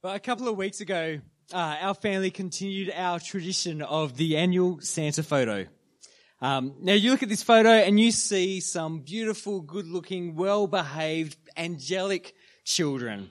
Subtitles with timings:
[0.00, 1.18] Well, a couple of weeks ago,
[1.52, 5.66] uh, our family continued our tradition of the annual Santa photo.
[6.40, 12.32] Um, now you look at this photo and you see some beautiful, good-looking, well-behaved, angelic
[12.64, 13.30] children.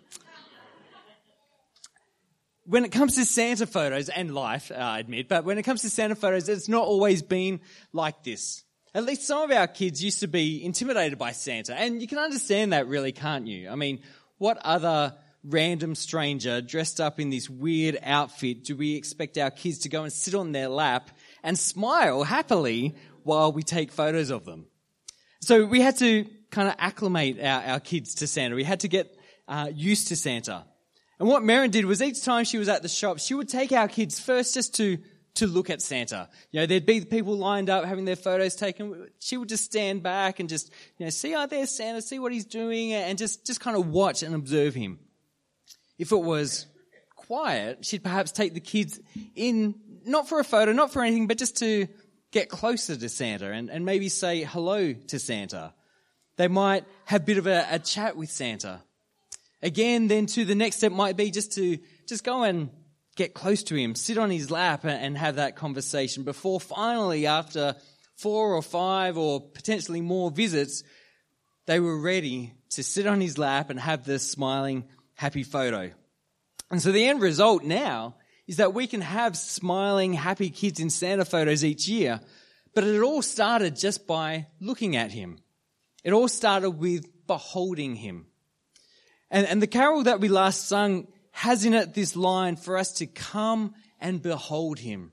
[2.65, 5.83] When it comes to Santa photos and life, uh, I admit, but when it comes
[5.83, 7.61] to Santa photos, it's not always been
[7.93, 8.65] like this.
[8.93, 12.17] At least some of our kids used to be intimidated by Santa, and you can
[12.17, 13.69] understand that really, can't you?
[13.69, 14.01] I mean,
[14.37, 15.13] what other
[15.43, 20.03] random stranger dressed up in this weird outfit do we expect our kids to go
[20.03, 21.11] and sit on their lap
[21.43, 24.65] and smile happily while we take photos of them?
[25.41, 28.55] So we had to kind of acclimate our, our kids to Santa.
[28.55, 29.15] We had to get
[29.47, 30.65] uh, used to Santa.
[31.19, 33.71] And what Marin did was each time she was at the shop, she would take
[33.71, 34.97] our kids first just to
[35.37, 36.29] to look at Santa.
[36.51, 39.07] You know, there'd be people lined up having their photos taken.
[39.19, 42.31] She would just stand back and just, you know, see, oh, there's Santa, see what
[42.31, 44.99] he's doing, and just, just kind of watch and observe him.
[45.97, 46.67] If it was
[47.15, 48.99] quiet, she'd perhaps take the kids
[49.35, 51.87] in, not for a photo, not for anything, but just to
[52.31, 55.73] get closer to Santa and, and maybe say hello to Santa.
[56.37, 58.81] They might have a bit of a, a chat with Santa.
[59.61, 62.69] Again, then to the next step might be just to just go and
[63.15, 67.75] get close to him, sit on his lap and have that conversation before finally, after
[68.15, 70.83] four or five or potentially more visits,
[71.65, 74.85] they were ready to sit on his lap and have this smiling
[75.17, 75.91] happy photo.
[76.71, 78.15] And so the end result now
[78.47, 82.21] is that we can have smiling, happy kids in Santa photos each year,
[82.73, 85.39] but it all started just by looking at him.
[86.03, 88.27] It all started with beholding him.
[89.29, 92.93] And, and the carol that we last sung has in it this line for us
[92.93, 95.11] to come and behold him.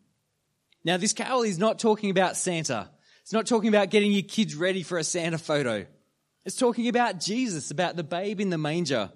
[0.84, 2.90] Now, this carol is not talking about Santa.
[3.22, 5.86] It's not talking about getting your kids ready for a Santa photo.
[6.44, 9.10] It's talking about Jesus, about the babe in the manger.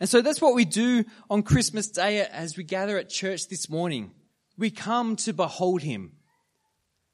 [0.00, 3.68] And so that's what we do on Christmas Day as we gather at church this
[3.68, 4.12] morning.
[4.56, 6.12] We come to behold him.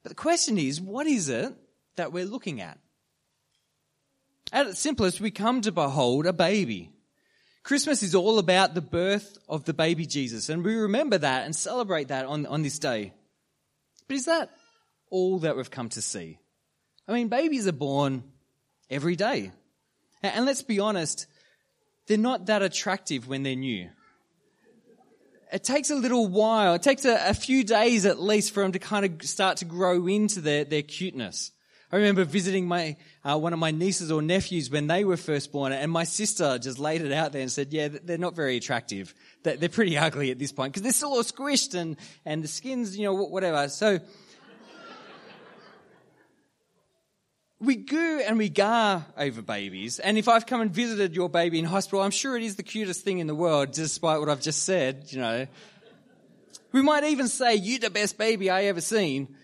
[0.02, 1.52] But the question is, what is it
[1.96, 2.78] that we're looking at?
[4.52, 6.90] At its simplest, we come to behold a baby.
[7.62, 11.56] Christmas is all about the birth of the baby Jesus, and we remember that and
[11.56, 13.14] celebrate that on, on this day.
[14.06, 14.50] But is that
[15.08, 16.38] all that we've come to see?
[17.08, 18.24] I mean, babies are born
[18.90, 19.52] every day.
[20.22, 21.26] And let's be honest,
[22.06, 23.88] they're not that attractive when they're new.
[25.52, 26.74] It takes a little while.
[26.74, 29.64] It takes a, a, few days at least for them to kind of start to
[29.64, 31.52] grow into their, their cuteness.
[31.92, 35.52] I remember visiting my, uh, one of my nieces or nephews when they were first
[35.52, 38.56] born, and my sister just laid it out there and said, yeah, they're not very
[38.56, 39.14] attractive.
[39.44, 42.98] They're pretty ugly at this point because they're still all squished and, and the skin's,
[42.98, 43.68] you know, whatever.
[43.68, 44.00] So,
[47.64, 49.98] we goo and we gar over babies.
[49.98, 52.62] And if I've come and visited your baby in hospital, I'm sure it is the
[52.62, 55.46] cutest thing in the world, despite what I've just said, you know.
[56.72, 59.36] We might even say, You're the best baby I ever seen.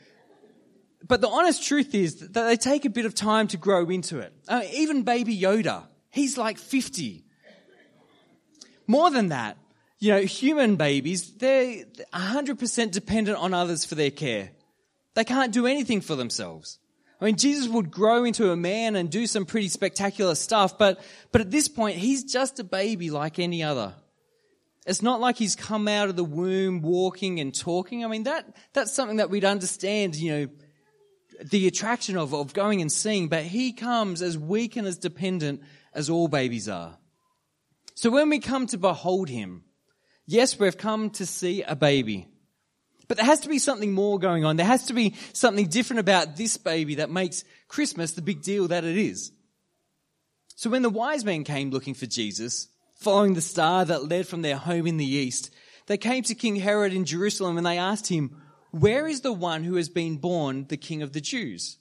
[1.06, 4.18] But the honest truth is that they take a bit of time to grow into
[4.18, 4.32] it.
[4.46, 7.24] Uh, even baby Yoda, he's like 50.
[8.86, 9.56] More than that,
[9.98, 14.50] you know, human babies, they're 100% dependent on others for their care.
[15.14, 16.78] They can't do anything for themselves.
[17.20, 21.00] I mean, Jesus would grow into a man and do some pretty spectacular stuff, but,
[21.32, 23.94] but at this point, he's just a baby like any other.
[24.86, 28.04] It's not like he's come out of the womb walking and talking.
[28.04, 30.48] I mean, that, that's something that we'd understand, you know,
[31.44, 35.62] the attraction of, of going and seeing, but he comes as weak and as dependent
[35.92, 36.96] as all babies are.
[37.94, 39.64] So when we come to behold him,
[40.26, 42.29] yes, we've come to see a baby.
[43.10, 44.54] But there has to be something more going on.
[44.54, 48.68] There has to be something different about this baby that makes Christmas the big deal
[48.68, 49.32] that it is.
[50.54, 52.68] So when the wise men came looking for Jesus,
[53.00, 55.52] following the star that led from their home in the east,
[55.88, 58.40] they came to King Herod in Jerusalem and they asked him,
[58.70, 61.78] where is the one who has been born the king of the Jews?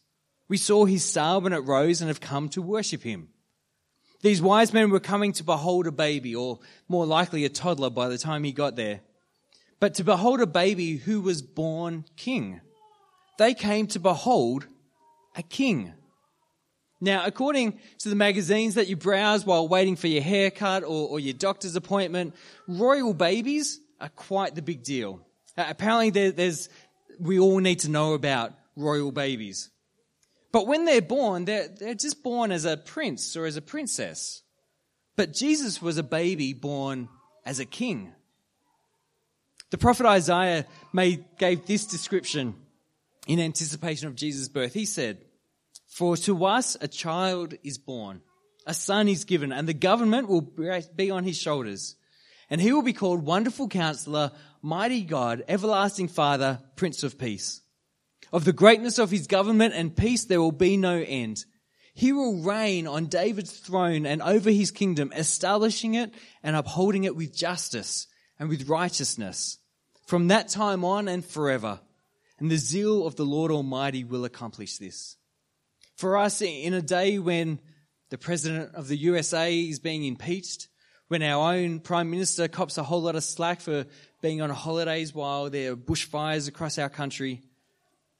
[0.47, 3.29] We saw his star when it rose and have come to worship him.
[4.23, 6.57] These wise men were coming to behold a baby, or
[6.87, 9.01] more likely a toddler by the time he got there
[9.79, 12.61] but to behold a baby who was born king.
[13.37, 14.67] They came to behold
[15.35, 15.93] a king.
[17.01, 21.19] Now, according to the magazines that you browse while waiting for your haircut or, or
[21.19, 22.35] your doctor's appointment,
[22.67, 25.21] royal babies are quite the big deal.
[25.57, 26.67] Uh, apparently, there, there's,
[27.19, 29.69] we all need to know about royal babies.
[30.51, 34.41] But when they're born, they're, they're just born as a prince or as a princess.
[35.15, 37.07] But Jesus was a baby born
[37.45, 38.13] as a king.
[39.71, 42.55] The prophet Isaiah made, gave this description
[43.27, 44.73] in anticipation of Jesus' birth.
[44.73, 45.19] He said,
[45.87, 48.21] For to us a child is born,
[48.65, 51.95] a son is given, and the government will be on his shoulders.
[52.49, 54.31] And he will be called Wonderful Counselor,
[54.63, 57.61] Mighty God, Everlasting Father, Prince of Peace.
[58.33, 61.45] Of the greatness of his government and peace there will be no end.
[61.93, 66.11] He will reign on David's throne and over his kingdom, establishing it
[66.41, 68.07] and upholding it with justice
[68.39, 69.57] and with righteousness
[70.07, 71.79] from that time on and forever.
[72.39, 75.17] And the zeal of the Lord Almighty will accomplish this.
[75.97, 77.59] For us, in a day when
[78.09, 80.69] the President of the USA is being impeached,
[81.09, 83.85] when our own Prime Minister cops a whole lot of slack for
[84.21, 87.41] being on holidays while there are bushfires across our country,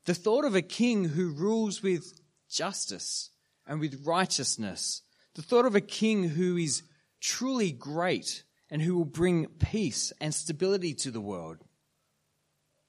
[0.06, 2.20] the thought of a king who rules with
[2.50, 3.30] justice
[3.66, 5.02] and with righteousness,
[5.36, 6.84] the thought of a king who is
[7.22, 11.58] truly great and who will bring peace and stability to the world,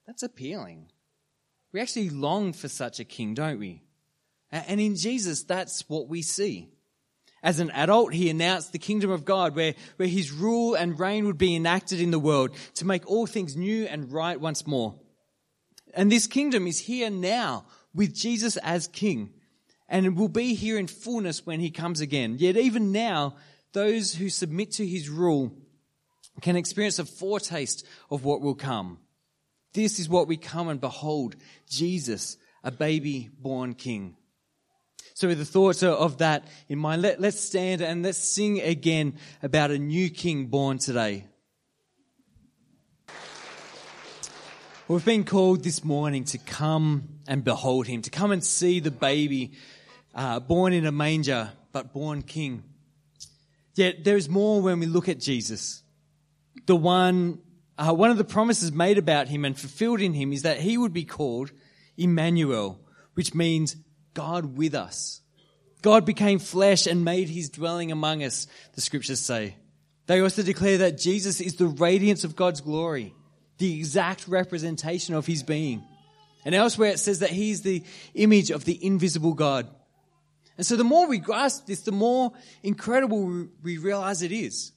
[0.06, 0.86] that's appealing.
[1.72, 3.82] We actually long for such a king, don't we?
[4.50, 6.68] And in Jesus, that's what we see.
[7.42, 11.26] As an adult, he announced the kingdom of God where, where his rule and reign
[11.26, 14.96] would be enacted in the world to make all things new and right once more.
[15.94, 19.32] And this kingdom is here now with Jesus as king
[19.88, 22.36] and will be here in fullness when he comes again.
[22.38, 23.36] Yet even now,
[23.72, 25.56] those who submit to his rule
[26.40, 28.98] can experience a foretaste of what will come.
[29.72, 31.36] This is what we come and behold
[31.68, 34.16] Jesus, a baby born king.
[35.14, 39.14] So, with the thoughts of that in mind, let, let's stand and let's sing again
[39.42, 41.26] about a new king born today.
[44.88, 48.90] We've been called this morning to come and behold him, to come and see the
[48.90, 49.52] baby
[50.14, 52.64] uh, born in a manger, but born king.
[53.76, 55.82] Yet there is more when we look at Jesus.
[56.70, 57.40] The one,
[57.76, 60.78] uh, one of the promises made about him and fulfilled in him is that he
[60.78, 61.50] would be called
[61.96, 62.78] Emmanuel,
[63.14, 63.74] which means
[64.14, 65.20] God with us.
[65.82, 68.46] God became flesh and made his dwelling among us,
[68.76, 69.56] the scriptures say.
[70.06, 73.16] They also declare that Jesus is the radiance of God's glory,
[73.58, 75.82] the exact representation of his being.
[76.44, 77.82] And elsewhere it says that he is the
[78.14, 79.68] image of the invisible God.
[80.56, 82.30] And so the more we grasp this, the more
[82.62, 84.70] incredible we realize it is.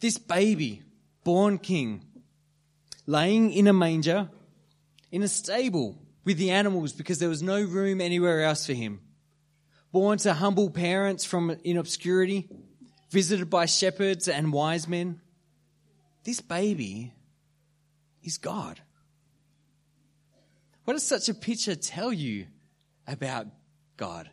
[0.00, 0.82] This baby,
[1.24, 2.04] born king,
[3.06, 4.28] laying in a manger,
[5.10, 9.00] in a stable, with the animals because there was no room anywhere else for him.
[9.92, 12.48] Born to humble parents from in obscurity,
[13.10, 15.20] visited by shepherds and wise men.
[16.24, 17.14] This baby
[18.22, 18.80] is God.
[20.84, 22.46] What does such a picture tell you
[23.06, 23.46] about
[23.96, 24.28] God?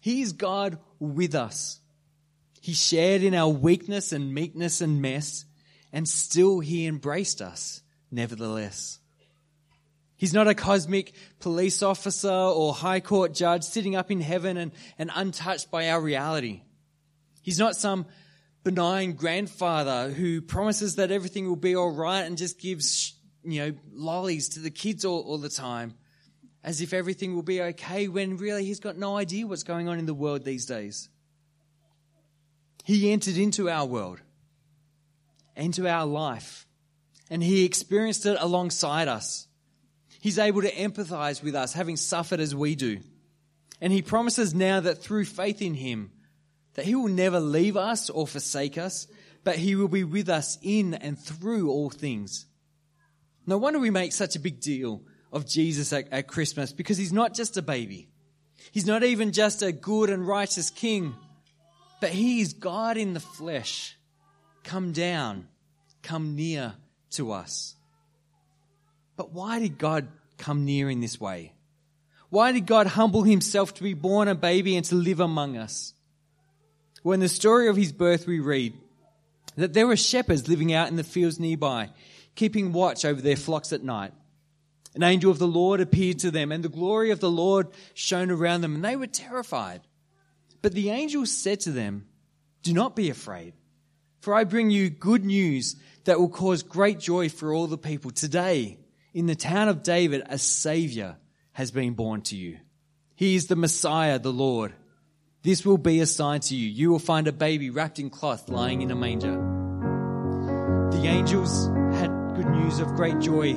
[0.00, 1.80] He is God with us.
[2.64, 5.44] He shared in our weakness and meekness and mess,
[5.92, 9.00] and still he embraced us, nevertheless.
[10.16, 14.72] He's not a cosmic police officer or high court judge sitting up in heaven and,
[14.96, 16.62] and untouched by our reality.
[17.42, 18.06] He's not some
[18.62, 23.12] benign grandfather who promises that everything will be all right and just gives,
[23.42, 25.92] you know, lollies to the kids all, all the time
[26.62, 29.98] as if everything will be okay when really he's got no idea what's going on
[29.98, 31.10] in the world these days.
[32.84, 34.20] He entered into our world,
[35.56, 36.66] into our life,
[37.30, 39.48] and he experienced it alongside us.
[40.20, 43.00] He's able to empathize with us, having suffered as we do.
[43.80, 46.12] And he promises now that through faith in him,
[46.74, 49.06] that he will never leave us or forsake us,
[49.44, 52.46] but he will be with us in and through all things.
[53.46, 57.12] No wonder we make such a big deal of Jesus at, at Christmas because he's
[57.12, 58.08] not just a baby.
[58.72, 61.14] He's not even just a good and righteous king,
[62.04, 63.96] but he is God in the flesh.
[64.62, 65.48] Come down,
[66.02, 66.74] come near
[67.12, 67.76] to us.
[69.16, 71.54] But why did God come near in this way?
[72.28, 75.94] Why did God humble himself to be born a baby and to live among us?
[77.02, 78.74] Well, in the story of his birth, we read
[79.56, 81.88] that there were shepherds living out in the fields nearby,
[82.34, 84.12] keeping watch over their flocks at night.
[84.94, 88.30] An angel of the Lord appeared to them, and the glory of the Lord shone
[88.30, 89.80] around them, and they were terrified.
[90.64, 92.06] But the angel said to them,
[92.62, 93.52] Do not be afraid,
[94.20, 98.10] for I bring you good news that will cause great joy for all the people.
[98.10, 98.78] Today,
[99.12, 101.18] in the town of David, a Savior
[101.52, 102.60] has been born to you.
[103.14, 104.72] He is the Messiah, the Lord.
[105.42, 106.66] This will be a sign to you.
[106.66, 109.34] You will find a baby wrapped in cloth lying in a manger.
[110.92, 111.66] The angels
[111.98, 113.52] had good news of great joy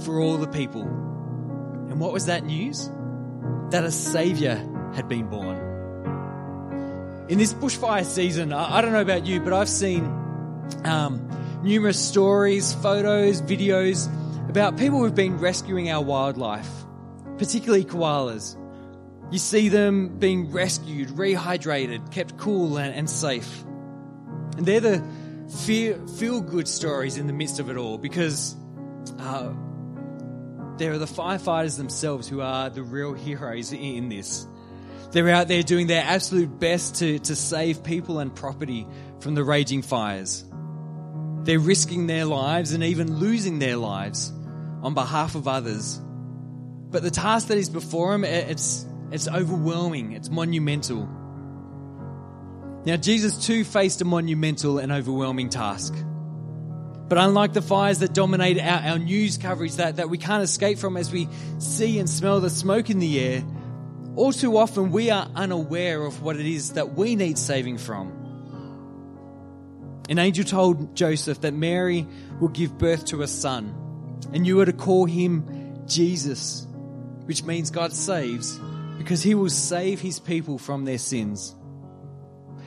[0.00, 0.82] for all the people.
[0.82, 2.90] And what was that news?
[3.70, 4.56] That a Savior
[4.92, 5.71] had been born.
[7.28, 10.04] In this bushfire season, I don't know about you, but I've seen
[10.84, 11.28] um,
[11.62, 14.08] numerous stories, photos, videos
[14.48, 16.68] about people who've been rescuing our wildlife,
[17.38, 18.56] particularly koalas.
[19.30, 23.64] You see them being rescued, rehydrated, kept cool and, and safe.
[24.56, 25.02] And they're the
[26.18, 28.56] feel good stories in the midst of it all because
[29.18, 29.52] uh,
[30.78, 34.46] there are the firefighters themselves who are the real heroes in this.
[35.12, 38.86] They're out there doing their absolute best to, to save people and property
[39.20, 40.44] from the raging fires.
[41.44, 44.32] They're risking their lives and even losing their lives
[44.82, 46.00] on behalf of others.
[46.90, 51.08] But the task that is before them, it's, it's overwhelming, it's monumental.
[52.84, 55.94] Now, Jesus too faced a monumental and overwhelming task.
[57.08, 60.78] But unlike the fires that dominate our, our news coverage that, that we can't escape
[60.78, 61.28] from as we
[61.58, 63.44] see and smell the smoke in the air,
[64.16, 68.18] all too often we are unaware of what it is that we need saving from.
[70.08, 72.06] An angel told Joseph that Mary
[72.40, 73.74] will give birth to a son,
[74.32, 76.66] and you are to call him Jesus,
[77.24, 78.58] which means God saves,
[78.98, 81.54] because he will save his people from their sins.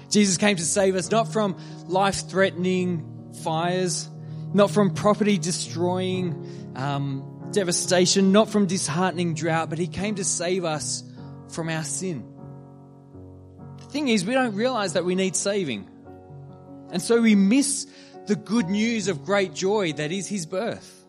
[0.09, 4.09] Jesus came to save us not from life threatening fires,
[4.53, 10.63] not from property destroying um, devastation, not from disheartening drought, but he came to save
[10.63, 11.03] us
[11.55, 12.23] from our sin.
[13.77, 15.89] The thing is, we don't realize that we need saving.
[16.91, 17.87] And so we miss
[18.27, 21.05] the good news of great joy that is his birth.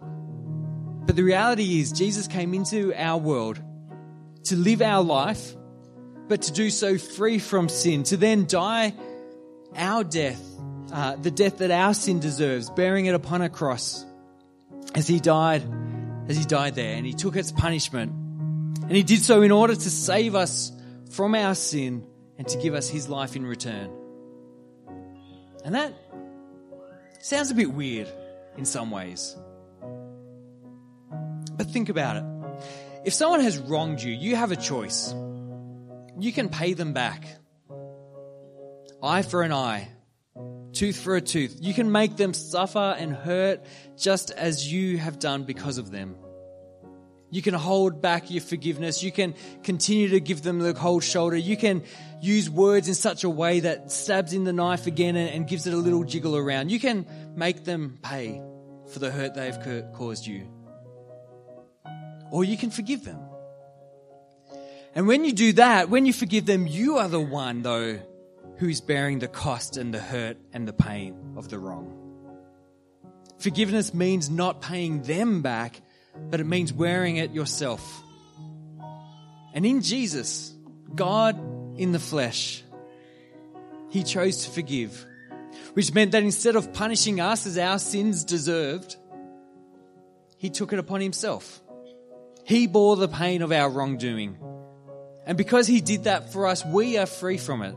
[1.06, 3.60] But the reality is, Jesus came into our world
[4.44, 5.54] to live our life
[6.28, 8.94] but to do so free from sin, to then die
[9.76, 10.42] our death,
[10.92, 14.04] uh, the death that our sin deserves, bearing it upon a cross
[14.94, 15.62] as he died,
[16.28, 18.12] as he died there, and he took its punishment.
[18.88, 20.72] And he did so in order to save us
[21.10, 22.06] from our sin
[22.38, 23.90] and to give us his life in return.
[25.64, 25.92] And that
[27.20, 28.08] sounds a bit weird
[28.56, 29.36] in some ways.
[31.56, 32.24] But think about it.
[33.04, 35.14] If someone has wronged you, you have a choice
[36.18, 37.26] you can pay them back.
[39.02, 39.88] Eye for an eye,
[40.72, 41.58] tooth for a tooth.
[41.60, 43.60] You can make them suffer and hurt
[43.98, 46.16] just as you have done because of them.
[47.36, 49.02] You can hold back your forgiveness.
[49.02, 51.36] You can continue to give them the cold shoulder.
[51.36, 51.82] You can
[52.18, 55.74] use words in such a way that stabs in the knife again and, gives it
[55.74, 56.70] a little jiggle around.
[56.70, 57.04] You can
[57.36, 58.40] make them pay
[58.90, 59.58] for the hurt they've
[59.92, 60.48] caused you.
[62.30, 63.20] Or you can forgive them.
[64.94, 68.00] And when you do that, when you forgive them, you are the one, though,
[68.56, 71.92] who's bearing the cost and the hurt and the pain of the wrong.
[73.38, 75.82] Forgiveness means not paying them back,
[76.30, 78.02] but it means wearing it yourself.
[79.54, 80.54] And in Jesus,
[80.94, 81.38] God
[81.78, 82.62] in the flesh,
[83.90, 85.06] He chose to forgive,
[85.74, 88.96] which meant that instead of punishing us as our sins deserved,
[90.38, 91.60] He took it upon Himself.
[92.44, 94.38] He bore the pain of our wrongdoing
[95.26, 97.74] and because he did that for us, we are free from it.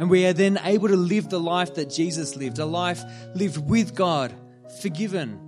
[0.00, 3.02] And we are then able to live the life that Jesus lived, a life
[3.34, 4.34] lived with God,
[4.82, 5.40] forgiven,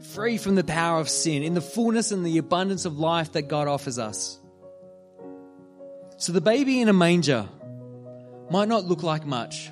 [0.00, 3.48] free from the power of sin, in the fullness and the abundance of life that
[3.48, 4.38] God offers us.
[6.16, 7.48] So the baby in a manger
[8.50, 9.70] might not look like much,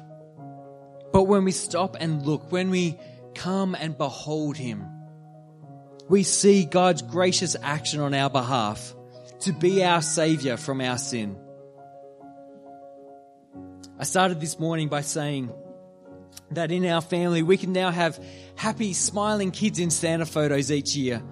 [1.12, 2.98] but when we stop and look, when we
[3.34, 4.86] come and behold him,
[6.08, 8.94] we see God's gracious action on our behalf
[9.40, 11.36] to be our Savior from our sin.
[13.98, 15.52] I started this morning by saying
[16.52, 18.22] that in our family we can now have
[18.56, 21.22] happy, smiling kids in Santa photos each year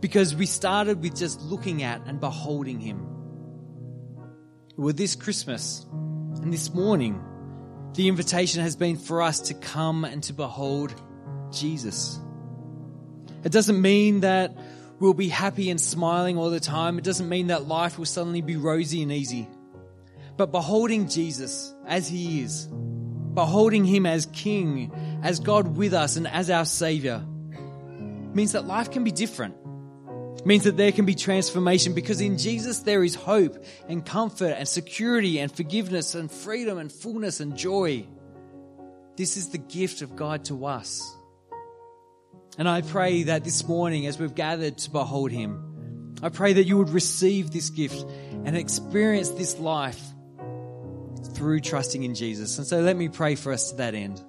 [0.00, 3.06] because we started with just looking at and beholding Him.
[4.76, 7.20] Well, this Christmas and this morning,
[7.94, 10.94] the invitation has been for us to come and to behold
[11.50, 12.20] Jesus.
[13.42, 14.56] It doesn't mean that
[15.00, 16.98] we'll be happy and smiling all the time.
[16.98, 19.48] It doesn't mean that life will suddenly be rosy and easy.
[20.36, 22.68] But beholding Jesus as he is,
[23.38, 24.90] beholding him as king,
[25.22, 27.24] as God with us and as our savior,
[28.34, 29.54] means that life can be different.
[30.44, 34.66] means that there can be transformation because in Jesus there is hope and comfort and
[34.66, 38.04] security and forgiveness and freedom and fullness and joy.
[39.16, 41.00] This is the gift of God to us.
[42.56, 46.64] And I pray that this morning, as we've gathered to behold Him, I pray that
[46.64, 48.04] you would receive this gift
[48.44, 50.02] and experience this life
[51.38, 52.58] through trusting in Jesus.
[52.58, 54.20] And so let me pray for us to that end.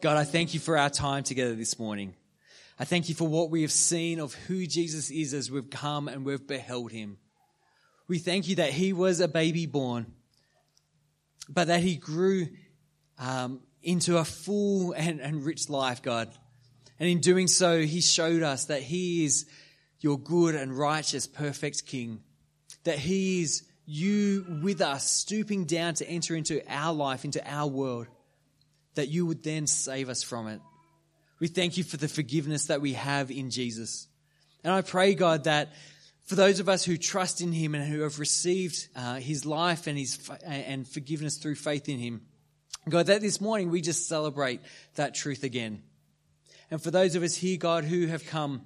[0.00, 2.16] God, I thank you for our time together this morning.
[2.80, 6.08] I thank you for what we have seen of who Jesus is as we've come
[6.08, 7.18] and we've beheld him.
[8.08, 10.12] We thank you that he was a baby born,
[11.48, 12.48] but that he grew
[13.20, 16.28] um, into a full and, and rich life, God.
[16.98, 19.46] And in doing so, He showed us that He is
[20.00, 22.22] your good and righteous, perfect King,
[22.82, 23.62] that He is
[23.92, 28.06] you with us, stooping down to enter into our life, into our world,
[28.94, 30.60] that you would then save us from it.
[31.40, 34.08] We thank you for the forgiveness that we have in Jesus.
[34.64, 35.72] And I pray, God, that
[36.24, 39.86] for those of us who trust in Him and who have received uh, His life
[39.86, 42.22] and His and forgiveness through faith in Him,
[42.88, 44.60] God, that this morning we just celebrate
[44.94, 45.82] that truth again.
[46.70, 48.62] And for those of us here, God, who have come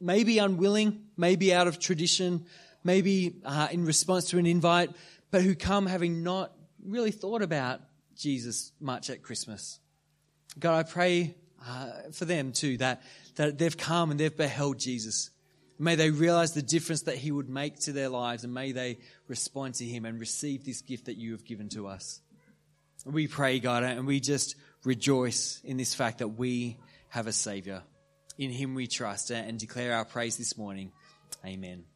[0.00, 2.46] maybe unwilling, maybe out of tradition,
[2.84, 4.90] maybe uh, in response to an invite,
[5.30, 6.52] but who come having not
[6.84, 7.80] really thought about
[8.16, 9.78] Jesus much at Christmas.
[10.58, 11.34] God, I pray
[11.66, 13.02] uh, for them too, that,
[13.36, 15.30] that they've come and they've beheld Jesus.
[15.78, 18.98] May they realize the difference that he would make to their lives and may they
[19.26, 22.20] respond to him and receive this gift that you have given to us.
[23.04, 27.82] We pray, God, and we just rejoice in this fact that we have a Savior.
[28.38, 30.92] In him we trust and declare our praise this morning.
[31.44, 31.91] Amen.